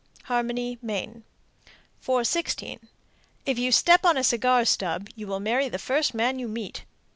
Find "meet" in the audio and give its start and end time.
6.47-6.85